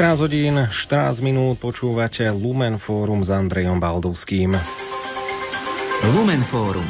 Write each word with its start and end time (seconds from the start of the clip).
14 0.00 0.24
hodín, 0.24 0.56
14 0.56 1.20
minút 1.20 1.60
počúvate 1.60 2.24
Lumen 2.32 2.80
Fórum 2.80 3.20
s 3.20 3.28
Andrejom 3.28 3.84
Baldovským. 3.84 4.56
Lumen 6.16 6.40
Fórum. 6.48 6.88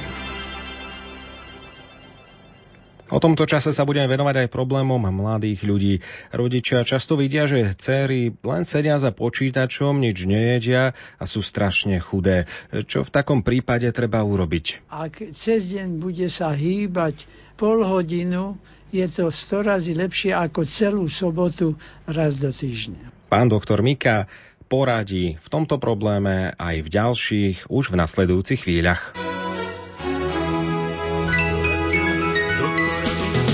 O 3.10 3.18
tomto 3.18 3.50
čase 3.50 3.74
sa 3.74 3.82
budeme 3.82 4.06
venovať 4.06 4.46
aj 4.46 4.54
problémom 4.54 5.02
mladých 5.10 5.66
ľudí. 5.66 5.94
Rodičia 6.30 6.86
často 6.86 7.18
vidia, 7.18 7.50
že 7.50 7.74
céry 7.74 8.30
len 8.46 8.62
sedia 8.62 8.94
za 8.94 9.10
počítačom, 9.10 9.98
nič 9.98 10.30
nejedia 10.30 10.94
a 11.18 11.26
sú 11.26 11.42
strašne 11.42 11.98
chudé. 11.98 12.46
Čo 12.70 13.02
v 13.02 13.10
takom 13.10 13.42
prípade 13.42 13.90
treba 13.90 14.22
urobiť? 14.22 14.86
Ak 14.86 15.18
cez 15.34 15.66
deň 15.66 15.98
bude 15.98 16.30
sa 16.30 16.54
hýbať 16.54 17.26
pol 17.58 17.82
hodinu, 17.82 18.54
je 18.90 19.06
to 19.06 19.30
100 19.30 19.70
razy 19.70 19.92
lepšie 19.94 20.34
ako 20.34 20.66
celú 20.66 21.06
sobotu 21.06 21.78
raz 22.06 22.34
do 22.36 22.50
týždňa. 22.50 23.30
Pán 23.30 23.46
doktor 23.46 23.82
Mika 23.82 24.26
poradí 24.66 25.38
v 25.38 25.48
tomto 25.50 25.78
probléme 25.78 26.54
aj 26.58 26.76
v 26.82 26.88
ďalších 26.90 27.56
už 27.70 27.94
v 27.94 27.98
nasledujúcich 27.98 28.66
chvíľach. 28.66 29.14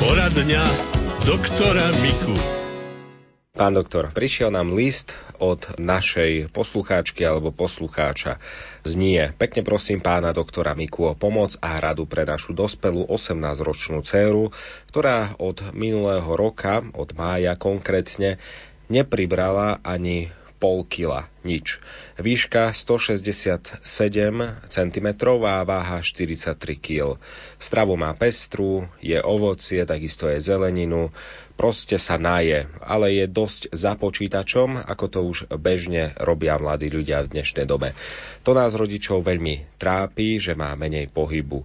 Poradňa 0.01 0.65
doktora 1.25 1.87
Miku. 2.01 2.56
Pán 3.57 3.73
doktor, 3.73 4.13
prišiel 4.13 4.53
nám 4.53 4.77
list 4.77 5.17
od 5.41 5.81
našej 5.81 6.53
poslucháčky 6.53 7.25
alebo 7.25 7.57
poslucháča. 7.57 8.37
Znie, 8.85 9.33
pekne 9.41 9.65
prosím 9.65 10.05
pána 10.05 10.37
doktora 10.37 10.77
Miku 10.77 11.09
o 11.09 11.17
pomoc 11.17 11.57
a 11.65 11.81
radu 11.81 12.05
pre 12.05 12.29
našu 12.29 12.53
dospelú 12.53 13.09
18-ročnú 13.09 14.05
dceru, 14.05 14.53
ktorá 14.93 15.41
od 15.41 15.73
minulého 15.73 16.29
roka, 16.37 16.85
od 16.93 17.17
mája 17.17 17.57
konkrétne, 17.57 18.37
nepribrala 18.93 19.81
ani 19.81 20.36
pol 20.57 20.89
kila, 20.89 21.29
nič. 21.45 21.79
Výška 22.17 22.73
167 22.73 23.85
cm 24.67 25.09
a 25.45 25.57
váha 25.63 25.99
43 26.01 26.57
kg. 26.81 27.21
Stravu 27.61 27.95
má 28.01 28.17
pestru, 28.17 28.89
je 29.05 29.21
ovocie, 29.21 29.85
takisto 29.85 30.27
je 30.33 30.41
zeleninu, 30.41 31.13
proste 31.57 31.97
sa 31.97 32.21
naje, 32.21 32.69
ale 32.85 33.17
je 33.17 33.25
dosť 33.29 33.73
za 33.73 33.97
počítačom, 33.97 34.89
ako 34.89 35.05
to 35.09 35.21
už 35.25 35.39
bežne 35.57 36.13
robia 36.21 36.61
mladí 36.61 36.93
ľudia 36.93 37.25
v 37.25 37.33
dnešnej 37.37 37.65
dobe. 37.65 37.97
To 38.45 38.53
nás 38.53 38.77
rodičov 38.77 39.25
veľmi 39.25 39.81
trápi, 39.81 40.41
že 40.41 40.53
má 40.53 40.73
menej 40.77 41.13
pohybu. 41.13 41.65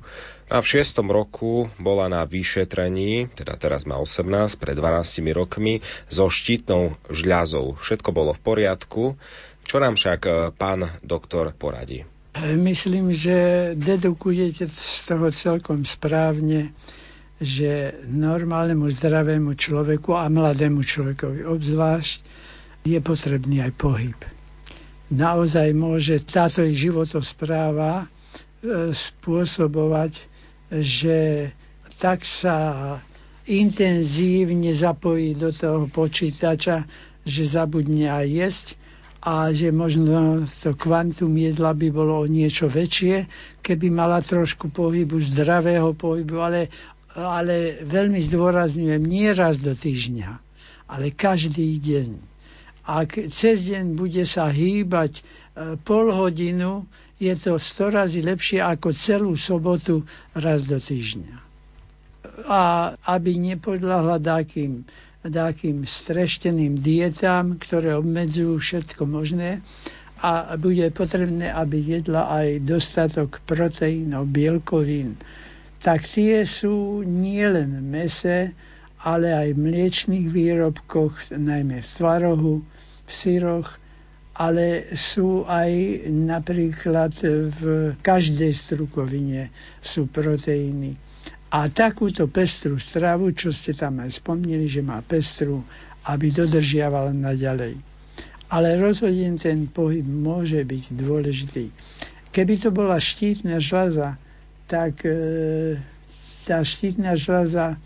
A 0.52 0.60
v 0.60 0.68
šiestom 0.68 1.08
roku 1.08 1.72
bola 1.80 2.12
na 2.12 2.28
vyšetrení, 2.28 3.32
teda 3.32 3.56
teraz 3.56 3.88
má 3.88 3.96
18, 3.96 4.60
pred 4.60 4.76
12 4.76 5.24
rokmi, 5.32 5.80
so 6.12 6.28
štítnou 6.28 7.00
žľazou. 7.08 7.80
Všetko 7.80 8.12
bolo 8.12 8.36
v 8.36 8.42
poriadku. 8.44 9.04
Čo 9.64 9.80
nám 9.80 9.96
však 9.96 10.20
e, 10.28 10.32
pán 10.52 10.92
doktor 11.08 11.56
poradí? 11.56 12.04
Myslím, 12.36 13.16
že 13.16 13.72
dedukujete 13.80 14.68
z 14.68 14.96
toho 15.08 15.32
celkom 15.32 15.88
správne 15.88 16.76
že 17.42 17.98
normálnemu 18.06 18.86
zdravému 18.94 19.58
človeku 19.58 20.14
a 20.14 20.30
mladému 20.30 20.86
človekovi 20.86 21.42
obzvlášť 21.42 22.20
je 22.86 23.02
potrebný 23.02 23.66
aj 23.66 23.72
pohyb. 23.82 24.20
Naozaj 25.10 25.74
môže 25.74 26.22
táto 26.22 26.62
životospráva 26.62 28.06
e, 28.06 28.94
spôsobovať, 28.94 30.31
že 30.72 31.52
tak 32.00 32.24
sa 32.24 32.98
intenzívne 33.46 34.72
zapojí 34.72 35.36
do 35.36 35.52
toho 35.52 35.92
počítača, 35.92 36.88
že 37.28 37.44
zabudne 37.46 38.08
aj 38.08 38.26
jesť 38.28 38.68
a 39.22 39.54
že 39.54 39.70
možno 39.70 40.50
to 40.50 40.74
kvantum 40.74 41.38
jedla 41.38 41.78
by 41.78 41.94
bolo 41.94 42.26
o 42.26 42.26
niečo 42.26 42.66
väčšie, 42.66 43.30
keby 43.62 43.94
mala 43.94 44.18
trošku 44.18 44.74
pohybu, 44.74 45.22
zdravého 45.22 45.94
pohybu, 45.94 46.42
ale 46.42 46.62
ale 47.16 47.84
veľmi 47.84 48.24
zdôrazňujem, 48.24 49.04
nie 49.04 49.28
raz 49.36 49.60
do 49.60 49.76
týždňa, 49.76 50.40
ale 50.88 51.12
každý 51.12 51.76
deň. 51.80 52.10
Ak 52.88 53.20
cez 53.30 53.68
deň 53.68 54.00
bude 54.00 54.24
sa 54.24 54.48
hýbať 54.48 55.20
e, 55.20 55.22
pol 55.84 56.12
hodinu, 56.12 56.88
je 57.22 57.34
to 57.38 57.62
100 57.62 57.94
razy 57.94 58.20
lepšie 58.26 58.66
ako 58.66 58.98
celú 58.98 59.38
sobotu 59.38 60.02
raz 60.34 60.66
do 60.66 60.82
týždňa. 60.82 61.38
A 62.50 62.62
aby 63.06 63.38
nepodľahla 63.38 64.18
takým, 64.18 64.90
takým 65.22 65.86
strešteným 65.86 66.82
dietám, 66.82 67.62
ktoré 67.62 67.94
obmedzujú 67.94 68.58
všetko 68.58 69.06
možné, 69.06 69.62
a 70.22 70.54
bude 70.54 70.86
potrebné, 70.94 71.50
aby 71.50 71.82
jedla 71.98 72.30
aj 72.30 72.62
dostatok 72.62 73.42
proteínov, 73.42 74.30
bielkovín, 74.30 75.18
tak 75.82 76.06
tie 76.06 76.46
sú 76.46 77.02
nielen 77.02 77.82
v 77.82 77.86
mese, 77.86 78.38
ale 79.02 79.34
aj 79.34 79.58
v 79.58 79.64
mliečných 79.66 80.28
výrobkoch, 80.30 81.34
najmä 81.34 81.82
v 81.82 81.90
tvarohu, 81.90 82.54
v 83.06 83.10
syroch, 83.10 83.81
ale 84.42 84.90
sú 84.98 85.46
aj 85.46 85.70
napríklad 86.10 87.14
v 87.54 87.62
každej 88.02 88.50
strukovine 88.58 89.54
sú 89.78 90.10
proteíny. 90.10 90.98
A 91.54 91.70
takúto 91.70 92.26
pestrú 92.26 92.82
stravu, 92.82 93.38
čo 93.38 93.54
ste 93.54 93.78
tam 93.78 94.02
aj 94.02 94.18
spomnili, 94.18 94.66
že 94.66 94.82
má 94.82 94.98
pestru, 95.06 95.62
aby 96.10 96.34
dodržiavala 96.34 97.14
naďalej. 97.14 97.78
Ale 98.50 98.82
rozhodne 98.82 99.38
ten 99.38 99.70
pohyb 99.70 100.02
môže 100.02 100.58
byť 100.66 100.84
dôležitý. 100.90 101.70
Keby 102.34 102.54
to 102.58 102.74
bola 102.74 102.98
štítna 102.98 103.62
žľaza, 103.62 104.18
tak 104.66 105.06
e, 105.06 105.78
tá 106.50 106.66
štítna 106.66 107.14
žľaza, 107.14 107.78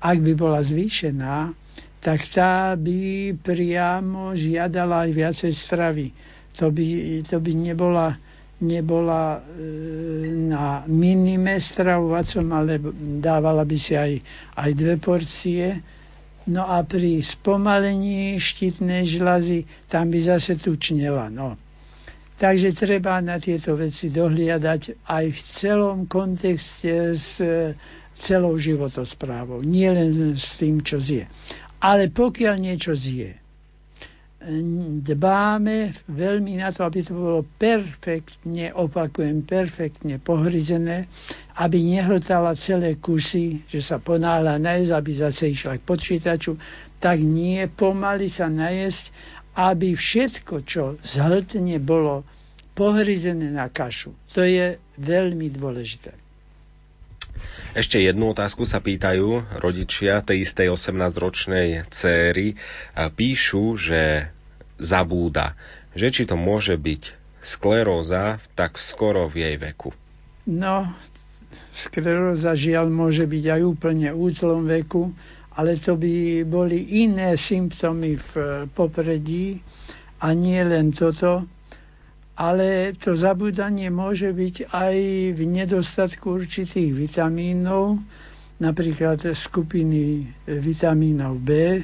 ak 0.00 0.16
by 0.24 0.32
bola 0.38 0.64
zvýšená, 0.64 1.52
tak 1.98 2.30
tá 2.30 2.78
by 2.78 3.34
priamo 3.34 4.30
žiadala 4.38 5.06
aj 5.06 5.10
viacej 5.10 5.52
stravy. 5.52 6.08
To 6.58 6.70
by, 6.70 6.86
to 7.26 7.38
by 7.42 7.52
nebola, 7.54 8.18
nebola 8.62 9.38
e, 9.38 9.40
na 10.50 10.82
minime 10.86 11.58
stravovacom, 11.58 12.46
ale 12.54 12.78
dávala 13.18 13.62
by 13.66 13.76
si 13.78 13.94
aj, 13.98 14.12
aj 14.58 14.70
dve 14.74 14.94
porcie. 14.98 15.82
No 16.48 16.64
a 16.64 16.80
pri 16.86 17.20
spomalení 17.20 18.40
štítnej 18.40 19.04
žľazy 19.04 19.68
tam 19.90 20.08
by 20.10 20.18
zase 20.22 20.56
tučnela. 20.56 21.28
No. 21.28 21.58
Takže 22.38 22.70
treba 22.78 23.18
na 23.18 23.42
tieto 23.42 23.74
veci 23.74 24.14
dohliadať 24.14 25.10
aj 25.10 25.24
v 25.34 25.40
celom 25.42 26.06
kontexte 26.06 27.18
s 27.18 27.42
e, 27.42 27.74
celou 28.18 28.58
životosprávou, 28.58 29.62
nie 29.62 29.86
len 29.86 30.34
s 30.34 30.58
tým, 30.58 30.82
čo 30.82 30.98
zje. 30.98 31.30
Ale 31.78 32.10
pokiaľ 32.10 32.54
niečo 32.58 32.92
zje, 32.98 33.38
dbáme 35.02 35.94
veľmi 36.06 36.62
na 36.62 36.70
to, 36.70 36.86
aby 36.86 37.02
to 37.02 37.12
bolo 37.14 37.40
perfektne, 37.58 38.70
opakujem, 38.70 39.42
perfektne 39.42 40.22
pohryzené, 40.22 41.10
aby 41.58 41.82
nehltala 41.82 42.54
celé 42.54 42.98
kusy, 42.98 43.66
že 43.66 43.82
sa 43.82 43.98
ponáhla 43.98 44.62
najesť, 44.62 44.92
aby 44.94 45.10
zase 45.14 45.44
išla 45.50 45.82
k 45.82 45.86
počítaču, 45.86 46.54
tak 47.02 47.18
nie, 47.22 47.66
pomaly 47.66 48.30
sa 48.30 48.46
najesť 48.46 49.10
aby 49.58 49.98
všetko, 49.98 50.62
čo 50.62 50.82
zhltne, 51.02 51.82
bolo 51.82 52.22
pohryzené 52.78 53.50
na 53.50 53.66
kašu. 53.66 54.14
To 54.38 54.46
je 54.46 54.78
veľmi 55.02 55.50
dôležité. 55.50 56.14
Ešte 57.76 58.00
jednu 58.00 58.32
otázku 58.32 58.64
sa 58.64 58.80
pýtajú 58.80 59.60
rodičia 59.60 60.24
tej 60.24 60.48
istej 60.48 60.74
18-ročnej 60.74 61.86
céry. 61.92 62.56
Píšu, 62.96 63.76
že 63.78 64.32
zabúda, 64.80 65.54
že 65.92 66.08
či 66.10 66.24
to 66.24 66.34
môže 66.34 66.74
byť 66.78 67.02
skleróza 67.44 68.42
tak 68.58 68.80
skoro 68.80 69.30
v 69.30 69.46
jej 69.46 69.56
veku. 69.60 69.92
No, 70.48 70.88
skleróza 71.70 72.56
žiaľ 72.56 72.88
môže 72.88 73.28
byť 73.28 73.44
aj 73.58 73.60
úplne 73.62 74.08
útlom 74.16 74.64
veku 74.64 75.12
ale 75.58 75.74
to 75.74 75.98
by 75.98 76.46
boli 76.46 77.02
iné 77.02 77.34
symptómy 77.34 78.14
v 78.14 78.30
popredí 78.70 79.58
a 80.22 80.30
nie 80.30 80.62
len 80.62 80.94
toto, 80.94 81.50
ale 82.38 82.94
to 82.94 83.18
zabudanie 83.18 83.90
môže 83.90 84.30
byť 84.30 84.70
aj 84.70 84.96
v 85.34 85.40
nedostatku 85.42 86.38
určitých 86.38 86.94
vitamínov, 86.94 87.98
napríklad 88.62 89.34
skupiny 89.34 90.22
vitamínov 90.46 91.42
B, 91.42 91.82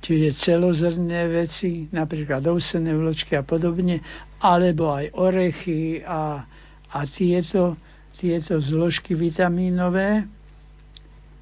čiže 0.00 0.32
celozrné 0.32 1.28
veci, 1.28 1.84
napríklad 1.92 2.48
ovsené 2.48 2.96
vločky 2.96 3.36
a 3.36 3.44
podobne, 3.44 4.00
alebo 4.40 4.96
aj 4.96 5.12
orechy 5.12 6.00
a, 6.00 6.40
a 6.88 6.98
tieto, 7.04 7.76
tieto 8.16 8.64
zložky 8.64 9.12
vitamínové 9.12 10.24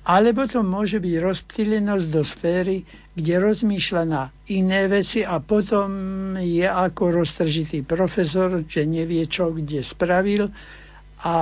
Alebo 0.08 0.48
to 0.48 0.64
môže 0.64 1.04
byť 1.04 1.14
rozptýlenosť 1.20 2.06
do 2.08 2.24
sféry, 2.24 2.88
kde 3.12 3.34
rozmýšľa 3.44 4.02
na 4.08 4.32
iné 4.48 4.88
veci 4.88 5.20
a 5.20 5.36
potom 5.36 5.92
je 6.40 6.64
ako 6.64 7.20
roztržitý 7.20 7.84
profesor, 7.84 8.64
že 8.64 8.88
nevie, 8.88 9.28
čo 9.28 9.52
kde 9.52 9.84
spravil 9.84 10.48
a 11.20 11.36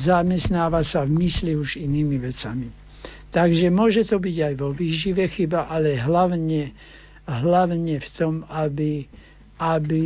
zamestnáva 0.00 0.80
sa 0.80 1.04
v 1.04 1.28
mysli 1.28 1.60
už 1.60 1.76
inými 1.76 2.16
vecami. 2.16 2.72
Takže 3.36 3.68
môže 3.68 4.08
to 4.08 4.16
byť 4.16 4.36
aj 4.48 4.54
vo 4.56 4.72
výžive 4.72 5.28
chyba, 5.28 5.68
ale 5.68 6.00
hlavne, 6.00 6.72
hlavne 7.28 8.00
v 8.00 8.08
tom, 8.16 8.48
aby, 8.48 9.04
aby 9.60 10.04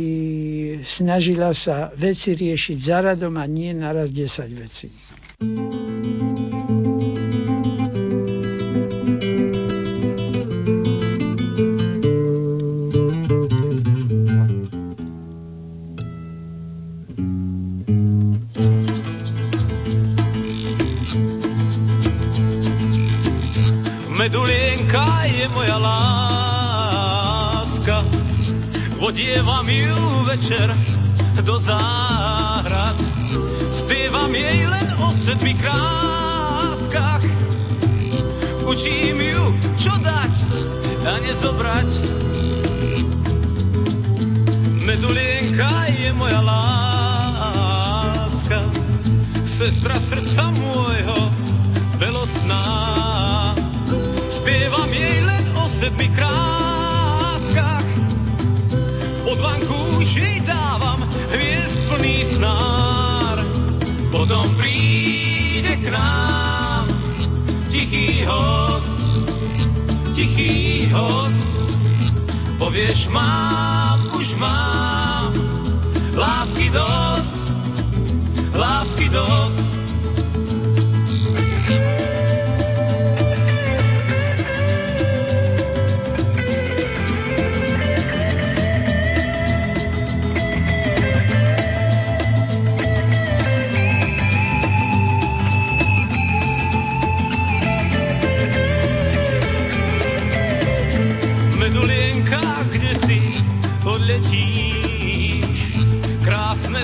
snažila 0.83 1.55
sa 1.55 1.95
veci 1.95 2.35
riešiť 2.35 2.75
za 2.75 2.99
radom 3.07 3.39
a 3.39 3.47
nie 3.47 3.71
naraz 3.71 4.11
10 4.11 4.51
vecí. 4.51 4.91
Medulienka 5.39 6.00
a 41.05 41.13
nezobrať. 41.21 41.89
Medulienka 44.85 45.71
je 45.97 46.09
moja 46.17 46.41
láska, 46.41 48.59
sestra 49.45 49.97
srdca 49.97 50.49
môjho, 50.57 51.19
belosná 52.01 52.91
sedmi 55.81 56.13
krátkach. 56.13 57.87
Od 59.25 59.37
jej 60.13 60.37
dávam 60.45 61.01
hviezd 61.33 61.79
plný 61.89 62.21
snár. 62.37 63.41
Potom 64.13 64.45
príde 64.61 65.73
k 65.81 65.89
nám 65.89 66.85
tichý 67.73 68.21
host, 68.29 68.60
tichý 70.31 70.87
host. 70.91 71.47
Povieš, 72.57 73.07
mám, 73.11 73.99
už 74.15 74.35
mám 74.39 75.33
lásky 76.15 76.69
dosť, 76.69 77.35
lásky 78.55 79.09
dosť. 79.09 79.80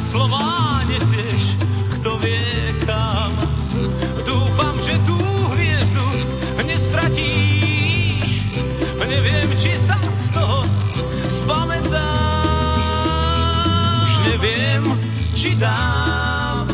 Slova 0.08 0.82
nesieš, 0.88 1.60
kto 2.00 2.16
vie 2.24 2.74
kam. 2.88 3.32
Dúfam, 4.24 4.76
že 4.80 4.96
tú 5.04 5.20
hviezdu 5.54 6.08
nestratíš, 6.64 8.56
neviem, 9.04 9.46
či 9.60 9.76
sa 9.76 10.00
z 10.00 10.26
toho 10.32 10.64
spamätám. 11.44 11.94
Už 14.04 14.14
neviem, 14.32 14.84
či 15.36 15.54
dám 15.60 16.66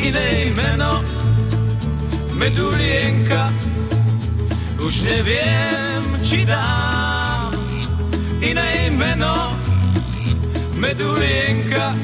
iné 0.00 0.50
meno, 0.56 1.04
medulienka. 2.40 3.52
Už 4.80 5.04
neviem, 5.04 6.00
či 6.24 6.48
dám 6.48 6.67
medulienka. 10.78 11.94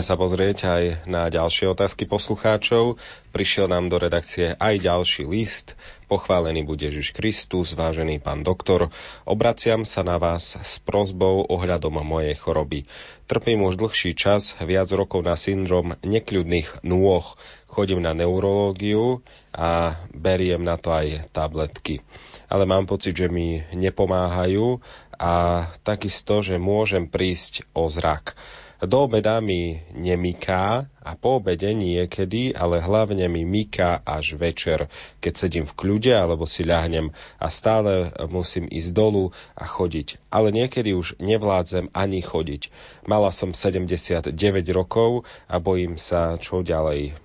Sa 0.00 0.16
pozrieť 0.16 0.58
aj 0.64 0.84
na 1.04 1.28
ďalšie 1.28 1.68
otázky 1.76 2.08
poslucháčov. 2.08 2.96
Prišiel 3.36 3.68
nám 3.68 3.92
do 3.92 4.00
redakcie 4.00 4.56
aj 4.56 4.80
ďalší 4.80 5.28
list. 5.28 5.76
Pochválený 6.08 6.64
bude 6.64 6.88
Ježiš 6.88 7.12
Kristus, 7.12 7.76
vážený 7.76 8.16
pán 8.24 8.40
doktor. 8.40 8.88
Obraciam 9.28 9.84
sa 9.84 10.00
na 10.00 10.16
vás 10.16 10.56
s 10.56 10.80
prozbou 10.80 11.44
ohľadom 11.44 12.00
mojej 12.00 12.32
choroby. 12.32 12.88
Trpím 13.28 13.68
už 13.68 13.76
dlhší 13.76 14.16
čas, 14.16 14.56
viac 14.56 14.88
rokov 14.88 15.20
na 15.20 15.36
syndrom 15.36 15.92
nekľudných 16.00 16.80
nôh. 16.80 17.36
Chodím 17.68 18.00
na 18.00 18.16
neurológiu 18.16 19.20
a 19.52 20.00
beriem 20.16 20.64
na 20.64 20.80
to 20.80 20.96
aj 20.96 21.28
tabletky. 21.36 22.00
Ale 22.48 22.64
mám 22.64 22.88
pocit, 22.88 23.12
že 23.16 23.28
mi 23.28 23.60
nepomáhajú 23.72 24.80
a 25.18 25.66
takisto, 25.86 26.42
že 26.42 26.60
môžem 26.60 27.08
prísť 27.08 27.66
o 27.74 27.86
zrak. 27.86 28.36
Do 28.84 29.08
obeda 29.08 29.40
mi 29.40 29.80
nemyká 29.96 30.90
a 31.00 31.10
po 31.16 31.40
obede 31.40 31.72
niekedy, 31.72 32.52
ale 32.52 32.84
hlavne 32.84 33.30
mi 33.32 33.46
myká 33.46 34.04
až 34.04 34.36
večer, 34.36 34.92
keď 35.24 35.32
sedím 35.32 35.64
v 35.64 35.72
kľude 35.72 36.12
alebo 36.12 36.44
si 36.44 36.68
ľahnem 36.68 37.08
a 37.40 37.46
stále 37.48 38.12
musím 38.28 38.68
ísť 38.68 38.90
dolu 38.92 39.32
a 39.56 39.64
chodiť. 39.64 40.20
Ale 40.28 40.52
niekedy 40.52 40.92
už 40.92 41.16
nevládzem 41.16 41.96
ani 41.96 42.20
chodiť. 42.20 42.68
Mala 43.08 43.32
som 43.32 43.56
79 43.56 44.36
rokov 44.74 45.24
a 45.48 45.56
bojím 45.62 45.96
sa, 45.96 46.36
čo 46.36 46.60
ďalej. 46.60 47.16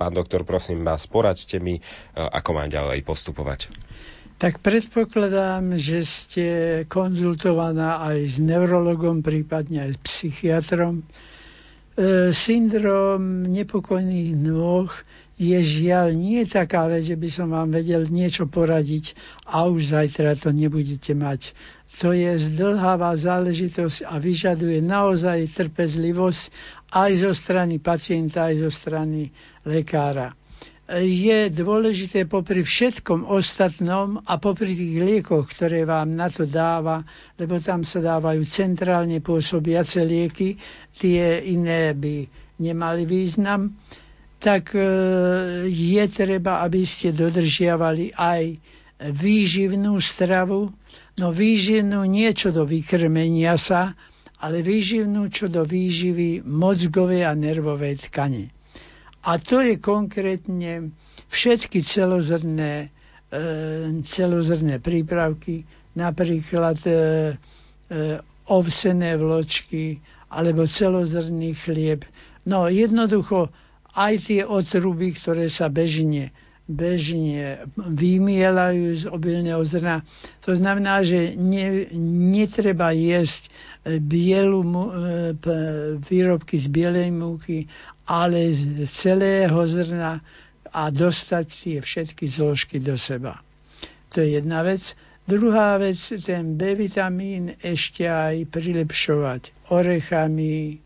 Pán 0.00 0.16
doktor, 0.16 0.48
prosím 0.48 0.80
vás, 0.80 1.04
poradte 1.04 1.60
mi, 1.60 1.82
ako 2.16 2.50
mám 2.56 2.72
ďalej 2.72 3.04
postupovať 3.04 3.68
tak 4.42 4.58
predpokladám, 4.58 5.78
že 5.78 6.02
ste 6.02 6.46
konzultovaná 6.90 8.02
aj 8.02 8.18
s 8.26 8.36
neurologom, 8.42 9.22
prípadne 9.22 9.86
aj 9.86 9.90
s 9.94 9.98
psychiatrom. 10.02 11.06
E, 11.94 12.34
syndrom 12.34 13.46
nepokojných 13.46 14.34
nôh 14.34 14.90
je 15.38 15.62
žiaľ 15.62 16.10
nie 16.18 16.42
taká 16.42 16.90
vec, 16.90 17.06
že 17.06 17.14
by 17.14 17.28
som 17.30 17.54
vám 17.54 17.70
vedel 17.70 18.10
niečo 18.10 18.50
poradiť 18.50 19.14
a 19.46 19.70
už 19.70 19.94
zajtra 19.94 20.34
to 20.34 20.50
nebudete 20.50 21.14
mať. 21.14 21.54
To 22.02 22.10
je 22.10 22.34
zdlhavá 22.34 23.14
záležitosť 23.14 24.10
a 24.10 24.18
vyžaduje 24.18 24.82
naozaj 24.82 25.54
trpezlivosť 25.54 26.50
aj 26.90 27.10
zo 27.14 27.30
strany 27.30 27.78
pacienta, 27.78 28.50
aj 28.50 28.58
zo 28.58 28.70
strany 28.74 29.30
lekára 29.62 30.34
je 31.00 31.48
dôležité 31.48 32.28
popri 32.28 32.60
všetkom 32.60 33.24
ostatnom 33.24 34.20
a 34.28 34.36
popri 34.36 34.76
tých 34.76 34.96
liekoch, 35.00 35.48
ktoré 35.48 35.88
vám 35.88 36.12
na 36.12 36.28
to 36.28 36.44
dáva, 36.44 37.00
lebo 37.40 37.56
tam 37.56 37.80
sa 37.80 38.04
dávajú 38.04 38.44
centrálne 38.44 39.24
pôsobiace 39.24 40.04
lieky, 40.04 40.60
tie 40.92 41.40
iné 41.48 41.96
by 41.96 42.28
nemali 42.60 43.08
význam, 43.08 43.72
tak 44.36 44.76
e, 44.76 44.82
je 45.64 46.04
treba, 46.12 46.60
aby 46.60 46.84
ste 46.84 47.14
dodržiavali 47.14 48.12
aj 48.12 48.42
výživnú 49.00 49.96
stravu, 49.96 50.68
no 51.16 51.26
výživnú 51.32 52.04
niečo 52.04 52.52
do 52.52 52.68
vykrmenia 52.68 53.56
sa, 53.56 53.96
ale 54.36 54.60
výživnú 54.60 55.30
čo 55.30 55.48
do 55.48 55.62
výživy 55.62 56.42
mozgovej 56.42 57.24
a 57.24 57.32
nervovej 57.32 58.10
tkane. 58.10 58.61
A 59.22 59.38
to 59.38 59.62
je 59.62 59.78
konkrétne 59.78 60.90
všetky 61.30 61.86
celozrné, 61.86 62.90
e, 63.30 63.38
celozrné 64.02 64.82
prípravky, 64.82 65.62
napríklad 65.94 66.78
e, 66.82 66.90
e, 66.90 66.96
ovsené 68.50 69.14
vločky 69.14 70.02
alebo 70.26 70.66
celozrný 70.66 71.54
chlieb. 71.54 72.02
No 72.42 72.66
jednoducho 72.66 73.54
aj 73.94 74.26
tie 74.26 74.42
otruby, 74.42 75.14
ktoré 75.14 75.46
sa 75.46 75.70
bežne 75.70 76.34
bežne 76.62 77.66
vymielajú 77.76 78.94
z 78.94 79.04
obilného 79.10 79.60
zrna. 79.66 80.06
To 80.46 80.54
znamená, 80.54 81.02
že 81.02 81.34
ne, 81.34 81.90
netreba 82.32 82.94
jesť 82.94 83.50
bielu, 83.82 84.62
výrobky 86.00 86.54
z 86.56 86.66
bielej 86.70 87.10
múky 87.10 87.66
ale 88.06 88.50
z 88.50 88.86
celého 88.88 89.58
zrna 89.66 90.20
a 90.72 90.82
dostať 90.88 91.46
tie 91.46 91.76
všetky 91.78 92.24
zložky 92.26 92.80
do 92.80 92.96
seba. 92.96 93.38
To 94.12 94.20
je 94.20 94.40
jedna 94.40 94.64
vec. 94.64 94.96
Druhá 95.22 95.78
vec, 95.78 96.00
ten 96.26 96.58
B 96.58 96.74
vitamín 96.74 97.54
ešte 97.62 98.10
aj 98.10 98.50
prilepšovať 98.50 99.70
orechami, 99.70 100.56
e, 100.66 100.76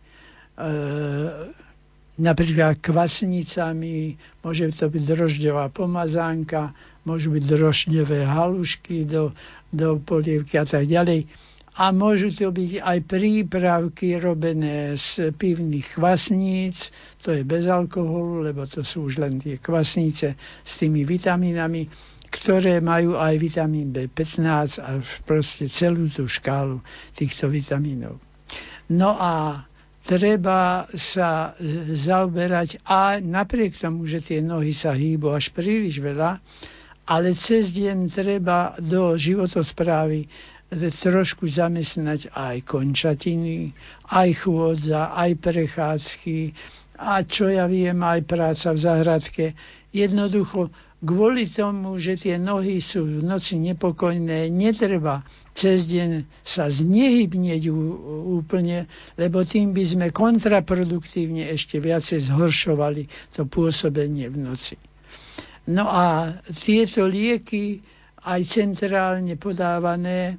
napríklad 2.20 2.76
kvasnicami, 2.84 4.20
môže 4.44 4.76
to 4.76 4.92
byť 4.92 5.02
drožďová 5.02 5.72
pomazánka, 5.72 6.76
môžu 7.08 7.32
byť 7.32 7.44
drožďové 7.48 8.28
halušky 8.28 9.08
do, 9.08 9.32
do 9.72 9.96
polievky 9.96 10.60
a 10.60 10.68
tak 10.68 10.84
ďalej 10.84 11.24
a 11.76 11.92
môžu 11.92 12.32
to 12.32 12.48
byť 12.48 12.80
aj 12.80 12.98
prípravky 13.04 14.16
robené 14.16 14.96
z 14.96 15.28
pivných 15.36 16.00
kvasníc, 16.00 16.88
to 17.20 17.36
je 17.36 17.44
bez 17.44 17.68
alkoholu, 17.68 18.40
lebo 18.40 18.64
to 18.64 18.80
sú 18.80 19.12
už 19.12 19.20
len 19.20 19.36
tie 19.36 19.60
kvasnice 19.60 20.40
s 20.40 20.72
tými 20.80 21.04
vitamínami, 21.04 21.84
ktoré 22.32 22.80
majú 22.80 23.20
aj 23.20 23.34
vitamín 23.36 23.92
B15 23.92 24.80
a 24.80 25.04
proste 25.28 25.68
celú 25.68 26.08
tú 26.08 26.24
škálu 26.24 26.80
týchto 27.12 27.52
vitamínov. 27.52 28.16
No 28.88 29.12
a 29.12 29.66
treba 30.00 30.88
sa 30.96 31.58
zaoberať 31.92 32.80
a 32.88 33.20
napriek 33.20 33.76
tomu, 33.76 34.08
že 34.08 34.24
tie 34.24 34.40
nohy 34.40 34.72
sa 34.72 34.96
hýbu 34.96 35.28
až 35.34 35.52
príliš 35.52 36.00
veľa, 36.00 36.40
ale 37.06 37.36
cez 37.38 37.70
deň 37.74 38.10
treba 38.10 38.74
do 38.80 39.14
životosprávy 39.14 40.26
trošku 40.74 41.46
zamestnať 41.46 42.34
aj 42.34 42.66
končatiny, 42.66 43.70
aj 44.10 44.30
chôdza, 44.42 45.14
aj 45.14 45.38
prechádzky 45.38 46.38
a 46.96 47.22
čo 47.22 47.52
ja 47.52 47.68
viem, 47.68 48.00
aj 48.02 48.24
práca 48.24 48.72
v 48.72 48.78
záhradke. 48.80 49.44
Jednoducho 49.92 50.72
kvôli 51.04 51.46
tomu, 51.46 52.00
že 52.00 52.16
tie 52.16 52.40
nohy 52.40 52.80
sú 52.80 53.04
v 53.04 53.22
noci 53.22 53.60
nepokojné, 53.60 54.48
netreba 54.50 55.22
cez 55.56 55.88
deň 55.88 56.24
sa 56.44 56.68
znehybnieť 56.68 57.68
úplne, 58.28 58.90
lebo 59.16 59.44
tým 59.46 59.72
by 59.72 59.84
sme 59.86 60.06
kontraproduktívne 60.12 61.48
ešte 61.52 61.80
viacej 61.80 62.32
zhoršovali 62.32 63.32
to 63.32 63.48
pôsobenie 63.48 64.28
v 64.28 64.36
noci. 64.36 64.76
No 65.70 65.88
a 65.88 66.36
tieto 66.52 67.08
lieky 67.08 67.80
aj 68.26 68.40
centrálne 68.50 69.38
podávané 69.38 70.38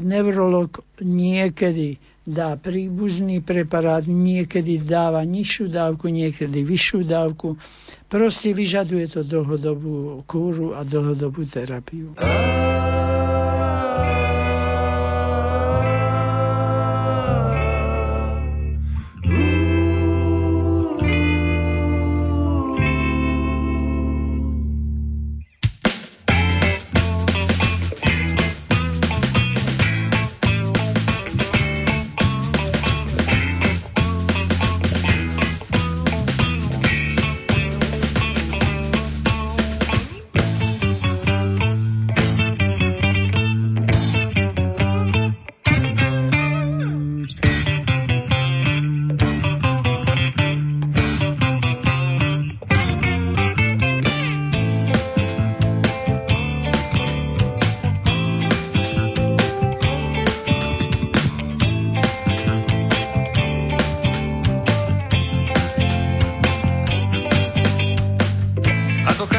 neurolog 0.00 0.78
niekedy 1.02 1.98
dá 2.30 2.54
príbuzný 2.54 3.42
preparát, 3.42 4.06
niekedy 4.06 4.78
dáva 4.78 5.26
nižšiu 5.26 5.66
dávku, 5.66 6.06
niekedy 6.12 6.62
vyššiu 6.62 7.00
dávku. 7.02 7.58
Proste 8.06 8.54
vyžaduje 8.54 9.10
to 9.10 9.20
dlhodobú 9.26 10.22
kúru 10.28 10.76
a 10.78 10.86
dlhodobú 10.86 11.42
terapiu. 11.48 12.14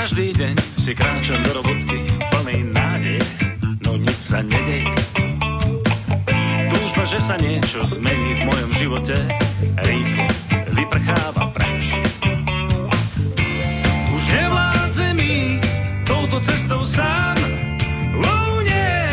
Každý 0.02 0.34
deň 0.34 0.56
si 0.82 0.98
kráčam 0.98 1.46
do 1.46 1.62
robotky 1.62 2.10
plnej 2.34 2.74
nádej, 2.74 3.22
no 3.86 4.02
nič 4.02 4.34
sa 4.34 4.42
nedej. 4.42 4.82
Túžba, 6.74 7.06
že 7.06 7.22
sa 7.22 7.38
niečo 7.38 7.86
zmení 7.86 8.42
v 8.42 8.50
mojom 8.50 8.72
živote, 8.82 9.14
rýchlo 9.86 10.26
vyprcháva 10.74 11.54
preč. 11.54 11.94
Už 14.18 14.24
nevládzem 14.26 15.22
ísť 15.22 15.82
touto 16.10 16.42
cestou 16.50 16.82
sám, 16.82 17.38
oh 18.26 18.58
nie. 18.66 19.06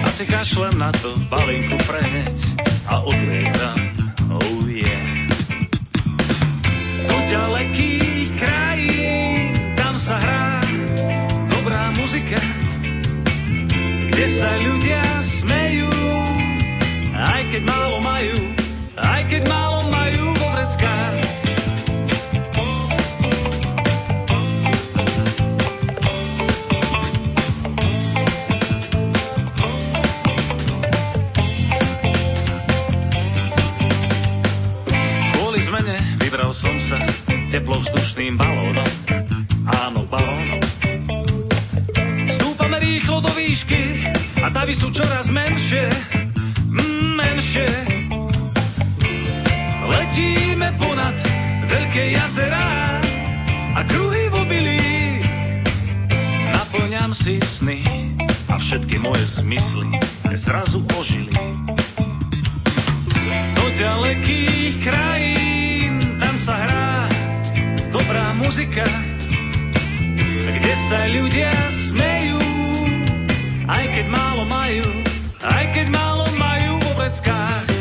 Asi 0.00 0.24
kašlem 0.24 0.80
na 0.80 0.96
to 0.96 1.12
balinku 1.28 1.76
prehneď 1.84 2.40
a 2.88 3.04
odlietam, 3.04 3.80
oh 4.32 4.64
yeah. 4.64 5.28
Poďaleký 7.04 7.99
sa 14.40 14.56
ľudia 14.56 15.04
smejú, 15.20 15.92
aj 17.12 17.52
keď 17.52 17.62
málo 17.68 18.00
majú, 18.00 18.40
aj 18.96 19.22
keď 19.28 19.42
málo 19.44 19.84
majú 19.92 20.32
vo 20.32 20.46
vreckách. 20.56 21.16
Kvôli 35.36 35.60
zmene 35.60 36.00
vybral 36.16 36.56
som 36.56 36.80
sa 36.80 36.96
teplovzdušným 37.52 38.40
balónom. 38.40 38.88
Áno, 39.68 40.08
balónom. 40.08 40.64
Stúpame 42.32 42.80
rýchlo 42.80 43.20
do 43.20 43.28
výšky, 43.36 44.00
a 44.40 44.48
davy 44.48 44.72
sú 44.72 44.88
čoraz 44.88 45.28
menšie, 45.28 45.84
mm, 46.72 47.08
menšie. 47.12 47.68
Letíme 49.84 50.80
ponad 50.80 51.16
veľké 51.68 52.16
jazera 52.16 52.96
a 53.76 53.80
kruhy 53.84 54.32
v 54.32 54.34
obilí. 54.40 54.80
Naplňam 56.56 57.12
si 57.12 57.36
sny 57.36 57.84
a 58.48 58.56
všetky 58.56 58.96
moje 58.96 59.28
zmysly 59.28 60.00
zrazu 60.32 60.80
ožili. 60.96 61.36
Do 63.54 63.64
ďalekých 63.76 64.74
krajín 64.80 66.16
tam 66.16 66.34
sa 66.40 66.54
hrá 66.56 66.90
dobrá 67.92 68.32
muzika, 68.32 68.88
kde 70.48 70.72
sa 70.88 71.04
ľudia 71.12 71.52
smejú 71.68 72.09
aj 73.70 73.84
keď 73.94 74.06
málo 74.10 74.42
majú, 74.50 74.86
aj 75.46 75.64
keď 75.70 75.86
málo 75.94 76.26
majú 76.34 76.72
v 76.82 76.84
obeckách. 76.90 77.79